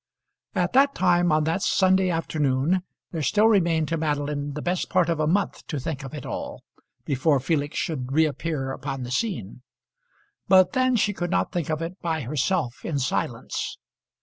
[0.55, 5.09] At that time, on that Sunday afternoon, there still remained to Madeline the best part
[5.09, 6.63] of a month to think of it all,
[7.05, 9.61] before Felix should reappear upon the scene.
[10.47, 13.77] But then she could not think of it by herself in silence.